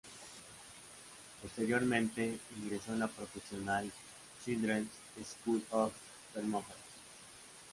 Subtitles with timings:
[1.43, 3.91] Posteriormente ingresó en la "Professional
[4.43, 4.89] Children's
[5.35, 5.93] School of
[6.33, 6.73] perfomance".